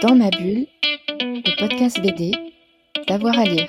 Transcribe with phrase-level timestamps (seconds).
[0.00, 0.68] Dans ma bulle,
[1.18, 2.30] le podcast BD,
[3.08, 3.66] d'avoir à lire.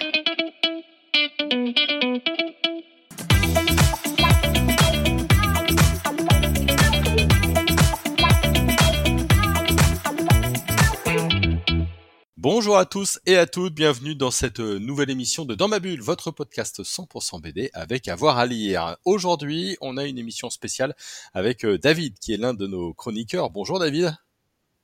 [12.38, 16.02] Bonjour à tous et à toutes, bienvenue dans cette nouvelle émission de Dans ma bulle,
[16.02, 18.98] votre podcast 100% BD avec avoir à lire.
[19.04, 20.96] Aujourd'hui, on a une émission spéciale
[21.34, 23.50] avec euh, David qui est l'un de nos chroniqueurs.
[23.50, 24.16] Bonjour David.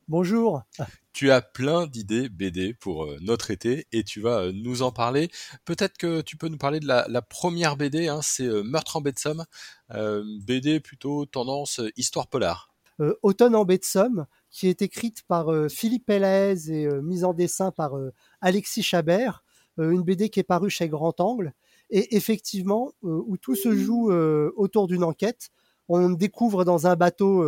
[0.08, 0.64] Bonjour.
[1.16, 4.92] Tu as plein d'idées BD pour euh, notre été et tu vas euh, nous en
[4.92, 5.30] parler.
[5.64, 9.14] Peut-être que tu peux nous parler de la, première BD, hein, c'est Meurtre en baie
[9.14, 9.46] de Somme,
[9.90, 12.76] BD plutôt tendance histoire polar.
[13.24, 14.26] Automne en baie de Somme,
[14.56, 18.84] qui est écrite par euh, Philippe Pelaez et euh, mise en dessin par euh, Alexis
[18.84, 19.44] Chabert,
[19.78, 21.52] une BD qui est parue chez Grand Angle.
[21.90, 24.10] Et effectivement, où tout se joue
[24.56, 25.50] autour d'une enquête,
[25.90, 27.44] on découvre dans un bateau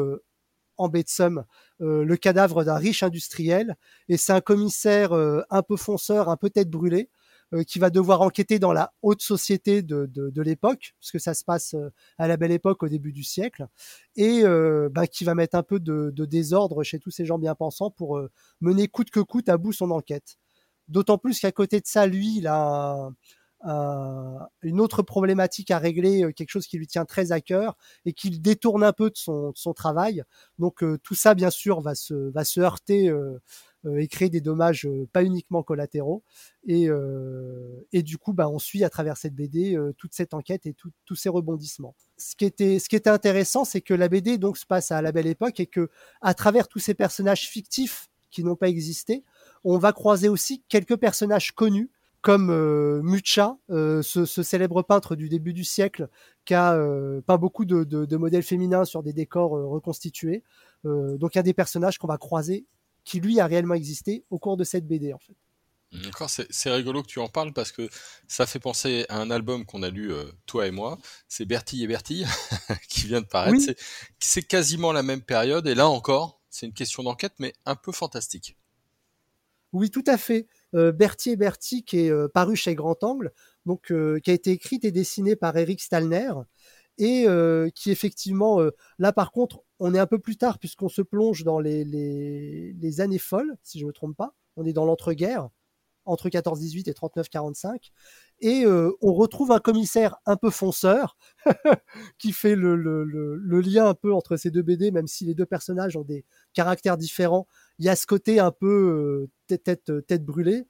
[0.78, 1.44] en baie de Somme
[1.80, 3.76] le cadavre d'un riche industriel
[4.10, 7.10] et c'est un commissaire un peu fonceur, un peu tête brûlée
[7.54, 11.34] euh, qui va devoir enquêter dans la haute société de, de, de l'époque, puisque ça
[11.34, 13.68] se passe euh, à la belle époque au début du siècle,
[14.18, 17.40] et euh, bah, qui va mettre un peu de, de, désordre chez tous ces gens
[17.40, 18.20] bien pensants pour
[18.60, 20.36] mener coûte que coûte à bout son enquête.
[20.90, 23.12] D'autant plus qu'à côté de ça, lui, il a
[23.64, 28.42] une autre problématique à régler, quelque chose qui lui tient très à cœur et qu'il
[28.42, 30.24] détourne un peu de son, de son travail.
[30.60, 33.12] Donc tout ça, bien sûr, va se, va se heurter
[33.86, 36.24] euh, et créer des dommages euh, pas uniquement collatéraux.
[36.66, 40.66] Et, euh, et du coup, bah, on suit à travers cette BD toute cette enquête
[40.66, 41.96] et tous ces rebondissements.
[42.18, 45.02] Ce qui était, ce qui était intéressant, c'est que la BD donc se passe à
[45.02, 45.90] la belle époque et que
[46.22, 49.24] à travers tous ces personnages fictifs qui n'ont pas existé,
[49.64, 51.90] on va croiser aussi quelques personnages connus
[52.28, 56.10] comme euh, Mucha, euh, ce, ce, célèbre peintre du début du siècle
[56.44, 60.44] qui a euh, peint beaucoup de, de, de, modèles féminins sur des décors reconstitués.
[60.84, 62.66] donc il y a des personnages qu'on va croiser
[63.06, 65.38] qui lui a réellement existé au cours de cette BD en fait.
[65.94, 67.90] D'accord, c'est rigolo que tu en parles parce que
[68.28, 70.98] ça fait penser à un album qu'on a lu, euh, toi et moi.
[71.30, 72.28] C'est Bertille et Bertille
[72.90, 73.74] qui vient de paraître.
[74.20, 77.94] C'est quasiment la même période et là encore, c'est une question d'enquête mais un peu
[77.94, 78.58] fantastique.
[79.72, 80.48] Oui, tout à fait.
[80.76, 83.32] Euh, Berthier Bertille qui est euh, paru chez Grand Angle,
[83.66, 86.32] donc euh, qui a été écrite et dessinée par Eric Stalner
[87.00, 87.28] et
[87.76, 88.60] qui effectivement,
[88.98, 92.74] là par contre, on est un peu plus tard puisqu'on se plonge dans les, les,
[92.74, 94.34] les, années folles, si je ne me trompe pas.
[94.56, 95.50] On est dans l'entre-guerre,
[96.08, 97.92] entre 14-18 et 39-45.
[98.40, 101.18] Et euh, on retrouve un commissaire un peu fonceur
[102.20, 103.04] qui fait le,
[103.62, 106.98] lien un peu entre ces deux BD, même si les deux personnages ont des caractères
[106.98, 107.48] différents.
[107.80, 110.66] Il y a ce côté un peu tête, tête, tête brûlée.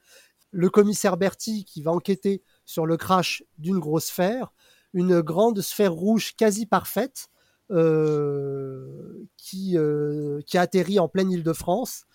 [0.52, 4.54] Le commissaire Bertie qui va enquêter sur le crash d'une grosse sphère
[4.94, 7.28] une grande sphère rouge quasi parfaite
[7.70, 12.06] euh, qui, euh, qui a atterri en pleine Île-de-France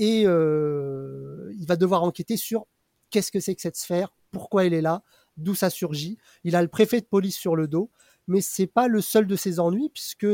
[0.00, 2.66] et euh, il va devoir enquêter sur
[3.10, 5.02] qu'est-ce que c'est que cette sphère, pourquoi elle est là,
[5.36, 6.16] d'où ça surgit.
[6.42, 7.90] Il a le préfet de police sur le dos,
[8.26, 10.26] mais c'est pas le seul de ses ennuis puisque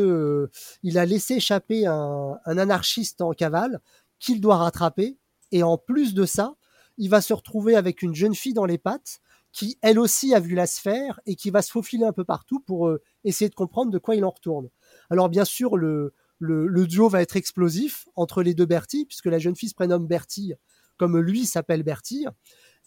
[0.82, 3.80] il a laissé échapper un, un anarchiste en cavale
[4.20, 5.18] qu'il doit rattraper
[5.50, 6.54] et en plus de ça,
[6.96, 10.38] il va se retrouver avec une jeune fille dans les pattes qui elle aussi a
[10.38, 13.54] vu la sphère et qui va se faufiler un peu partout pour euh, essayer de
[13.54, 14.68] comprendre de quoi il en retourne.
[15.10, 19.38] Alors bien sûr, le, le, duo va être explosif entre les deux Bertie, puisque la
[19.38, 20.54] jeune fille se prénomme Bertie,
[20.96, 22.26] comme lui s'appelle Bertie.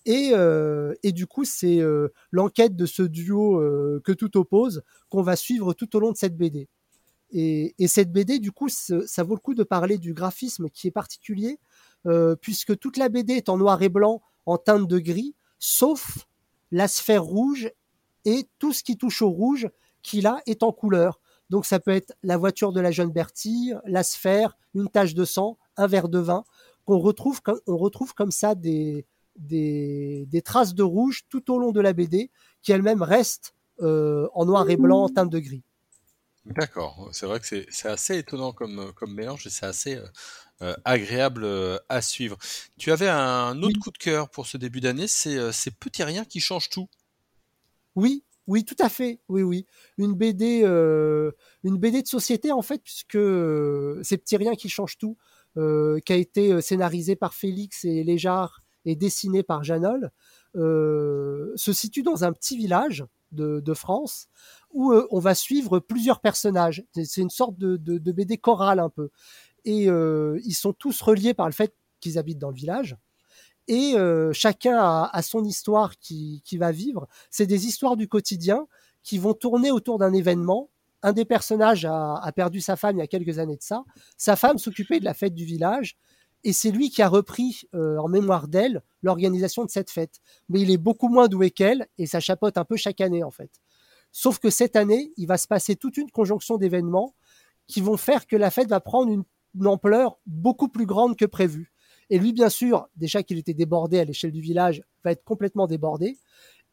[0.05, 3.59] Et, euh, et, du coup, c'est euh, l'enquête de ce duo
[4.03, 6.69] que tout oppose qu'on va suivre tout au long de cette BD.
[7.31, 10.87] Et, et cette BD, du coup, ça vaut le coup de parler du graphisme qui
[10.87, 11.59] est particulier,
[12.41, 16.25] puisque toute la BD est en noir et blanc, en teinte de gris, sauf
[16.71, 17.71] la sphère rouge
[18.25, 19.69] et tout ce qui touche au rouge
[20.01, 21.19] qui là est en couleur.
[21.49, 25.25] Donc ça peut être la voiture de la jeune Bertie, la sphère, une tache de
[25.25, 26.43] sang, un verre de vin,
[26.85, 29.05] qu'on retrouve, on retrouve comme ça des,
[29.35, 32.29] des, traces de rouge tout au long de la BD
[32.61, 35.63] qui elle-même reste euh, en noir et blanc en teinte de gris.
[36.45, 40.07] D'accord, c'est vrai que c'est assez étonnant comme, comme mélange et c'est assez euh,
[40.61, 41.47] euh, agréable
[41.89, 42.37] à suivre.
[42.77, 46.25] Tu avais un autre coup de cœur pour ce début d'année, c'est ces petits riens
[46.25, 46.89] qui changent tout.
[47.95, 49.19] Oui, oui, tout à fait.
[49.29, 49.65] Oui, oui.
[49.97, 53.17] Une BD, une BD de société en fait, puisque
[54.03, 55.17] ces petits riens qui changent tout,
[55.55, 60.11] qui a été scénarisé par Félix et Léjard et dessiné par Janol,
[60.55, 64.27] se situe dans un petit village de, France
[64.71, 66.83] où on va suivre plusieurs personnages.
[66.93, 69.09] C'est une sorte de, de BD chorale un peu
[69.65, 72.97] et euh, ils sont tous reliés par le fait qu'ils habitent dans le village.
[73.69, 77.07] Et euh, chacun a, son histoire qui, va vivre.
[77.29, 78.67] C'est des histoires du quotidien
[79.03, 80.69] qui vont tourner autour d'un événement.
[81.03, 83.85] Un des personnages a, perdu sa femme il y a quelques années de ça.
[84.17, 85.97] Sa femme s'occupait de la fête du village
[86.43, 90.19] et c'est lui qui a repris en mémoire d'elle l'organisation de cette fête.
[90.49, 93.31] Mais il est beaucoup moins doué qu'elle et ça chapote un peu chaque année en
[93.31, 93.51] fait.
[94.11, 97.13] Sauf que cette année, il va se passer toute une conjonction d'événements
[97.67, 99.23] qui vont faire que la fête va prendre une,
[99.65, 101.71] ampleur beaucoup plus grande que prévu.
[102.09, 105.67] Et lui, bien sûr, déjà qu'il était débordé à l'échelle du village, va être complètement
[105.67, 106.17] débordé.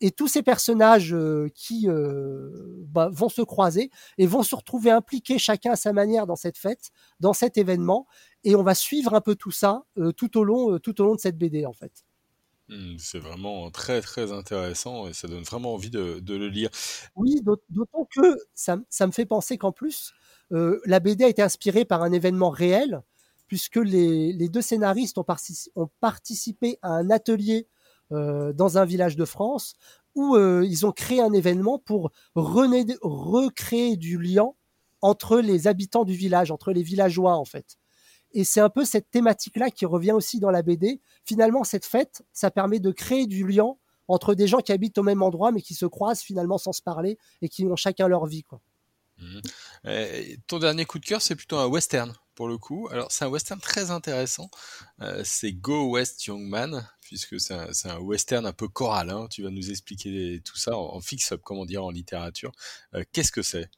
[0.00, 2.50] Et tous ces personnages euh, qui euh,
[2.88, 6.58] bah, vont se croiser et vont se retrouver impliqués chacun à sa manière dans cette
[6.58, 8.06] fête, dans cet événement,
[8.44, 11.14] et on va suivre un peu tout ça euh, tout au long, tout au long
[11.14, 12.04] de cette BD en fait.
[12.68, 16.68] Mmh, c'est vraiment très très intéressant et ça donne vraiment envie de, le lire.
[17.14, 17.40] Oui,
[17.70, 20.12] d'autant que ça, me fait penser qu'en plus,
[20.52, 23.02] euh, la BD a été inspirée par un événement réel,
[23.46, 25.26] puisque les, deux scénaristes ont,
[26.00, 27.69] participé à un atelier
[28.12, 29.75] euh, dans un village de France
[30.14, 34.52] où euh, ils ont créé un événement pour recréer du lien
[35.02, 37.76] entre les habitants du village, entre les villageois en fait.
[38.32, 41.00] Et c'est un peu cette thématique-là qui revient aussi dans la BD.
[41.25, 43.75] Finalement, cette fête, ça permet de créer du lien
[44.08, 46.82] entre des gens qui habitent au même endroit, mais qui se croisent finalement sans se
[46.82, 48.44] parler et qui ont chacun leur vie.
[49.19, 49.40] Mmh.
[50.46, 52.86] ton dernier coup de cœur, c'est plutôt un western pour le coup.
[52.92, 54.48] Alors, c'est un western très intéressant.
[55.00, 59.10] Euh, c'est Go West Young Man, puisque c'est un, western un peu choral.
[59.10, 59.26] Hein.
[59.30, 62.52] Tu vas nous expliquer tout ça en, fix-up, comment dire, en littérature.
[62.94, 63.68] Euh, qu'est-ce que c'est?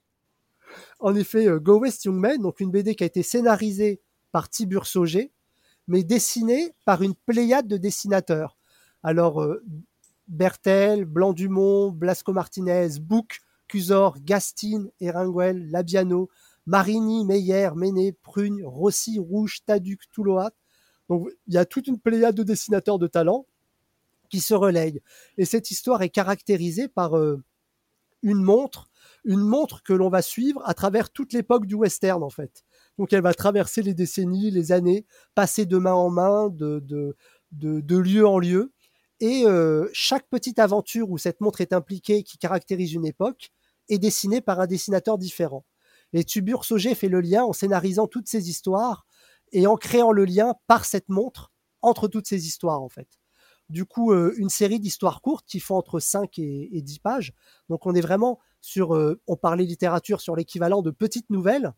[0.98, 4.00] En effet, euh, Go West Young Man, donc une BD qui a été scénarisée
[4.32, 5.32] par Tibur Sauger,
[5.86, 8.58] mais dessiné par une pléiade de dessinateurs.
[9.02, 9.62] Alors, euh,
[10.26, 16.28] Bertel, Blanc-Dumont, Blasco Martinez, Bouc, Cusor, Gastine, Eringuel, Labiano,
[16.68, 20.52] Marini, Meyer, Méné, Prugne, Rossi, Rouge, Taduc, Touloat.
[21.08, 23.46] Donc, il y a toute une pléiade de dessinateurs de talent
[24.28, 25.00] qui se relayent.
[25.38, 27.42] Et cette histoire est caractérisée par euh,
[28.22, 28.90] une montre,
[29.24, 32.64] une montre que l'on va suivre à travers toute l'époque du western, en fait.
[32.98, 36.84] Donc elle va traverser les décennies, les années, passer de main en main, de,
[37.52, 38.74] de, lieu en lieu.
[39.20, 43.52] Et euh, chaque petite aventure où cette montre est impliquée, qui caractérise une époque,
[43.88, 45.64] est dessinée par un dessinateur différent.
[46.12, 49.06] Et Tubur Sauger fait le lien en scénarisant toutes ces histoires
[49.52, 51.52] et en créant le lien par cette montre
[51.82, 53.08] entre toutes ces histoires, en fait.
[53.68, 57.34] Du coup, euh, une série d'histoires courtes qui font entre 5 et, 10 pages.
[57.68, 61.74] Donc, on est vraiment sur, euh, on parlait littérature, sur l'équivalent de petites nouvelles,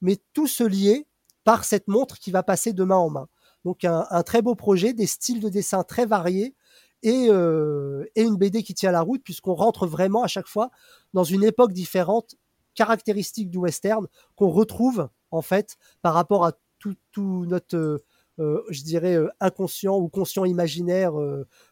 [0.00, 1.06] mais tout se lier
[1.44, 3.28] par cette montre qui va passer de main en main.
[3.64, 6.54] Donc un, très beau projet, des styles de dessin très variés
[7.02, 10.70] et, euh, et une BD qui tient la route puisqu'on rentre vraiment à chaque fois
[11.12, 12.36] dans une époque différente,
[12.74, 14.06] caractéristique du western
[14.36, 18.02] qu'on retrouve en fait par rapport à tout, tout notre
[18.38, 21.12] euh, je dirais, euh, inconscient ou conscient imaginaire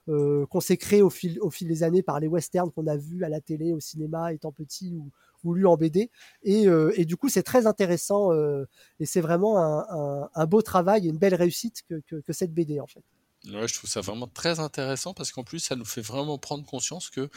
[0.07, 3.25] qu'on s'est créé au fil, au fil des années par les westerns qu'on a vus
[3.25, 5.11] à la télé, au cinéma, étant petit ou,
[5.45, 6.11] ou lu en BD.
[6.47, 8.65] Euh, et, du coup, c'est très intéressant euh,
[9.01, 13.03] et c'est vraiment un, beau travail et une belle réussite que, cette BD en fait.
[13.47, 16.65] Ouais, je trouve ça vraiment très intéressant parce qu'en plus, ça nous fait vraiment prendre
[16.65, 17.31] conscience que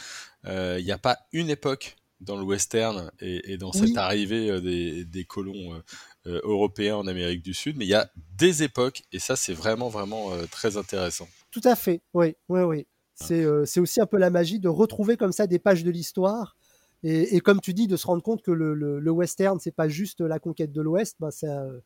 [0.45, 4.61] euh, il n'y a pas une époque dans le western et, dans cette arrivée
[5.05, 5.81] des, colons
[6.25, 9.89] européens en Amérique du Sud, mais il y a des époques et ça, c'est vraiment,
[9.89, 11.27] vraiment très intéressant.
[11.51, 12.87] Tout à fait, oui, oui, oui.
[13.15, 16.55] C'est aussi un peu la magie de retrouver comme ça des pages de l'histoire
[17.03, 19.87] et, comme tu dis, de se rendre compte que le, le, le western, c'est pas
[19.87, 21.79] juste la conquête de l'Ouest, ben c'est euh,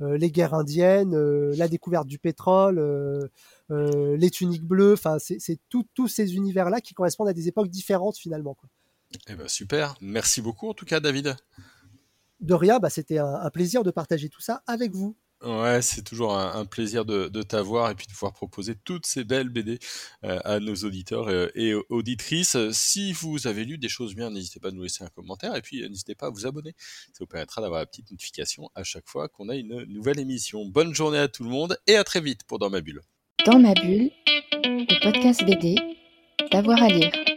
[0.00, 2.80] euh, les guerres indiennes, euh, la découverte du pétrole,
[3.68, 4.94] les tuniques bleues.
[4.94, 8.54] Enfin, c'est tous ces univers-là qui correspondent à des époques différentes finalement.
[8.54, 8.70] Quoi.
[9.28, 11.36] Eh ben super, merci beaucoup en tout cas, David.
[12.40, 15.16] De rien, bah, c'était un plaisir de partager tout ça avec vous.
[15.44, 19.48] Ouais, c'est toujours un, plaisir de, t'avoir et puis de pouvoir proposer toutes ces belles
[19.48, 19.80] BD
[20.24, 22.56] euh, à nos auditeurs et, auditrices.
[22.70, 25.62] Si vous avez lu des choses bien, n'hésitez pas à nous laisser un commentaire et
[25.62, 26.74] puis euh, n'hésitez pas à vous abonner.
[26.78, 30.64] Ça vous permettra d'avoir la petite notification à chaque fois qu'on a une nouvelle émission.
[30.64, 33.02] Bonne journée à tout le monde et à très vite pour Dans ma bulle.
[33.44, 34.12] Dans ma bulle,
[34.62, 35.74] le podcast BD,
[36.52, 37.31] d'avoir à lire.